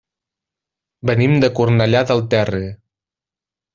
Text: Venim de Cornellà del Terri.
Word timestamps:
Venim 1.09 1.37
de 1.43 1.49
Cornellà 1.59 2.01
del 2.13 2.25
Terri. 2.33 2.63